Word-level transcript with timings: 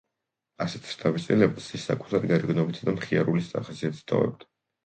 ასეთ 0.63 0.87
შთაბეჭდილებას 0.93 1.67
ის 1.79 1.85
საკუთარი 1.91 2.31
გარეგნობითა 2.33 2.89
და 2.89 2.97
მხიარული 2.97 3.47
ხასიათით 3.53 4.05
ტოვებდა. 4.15 4.53